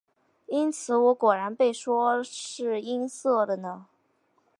[0.47, 3.85] 因此我果然被说是音色了呢。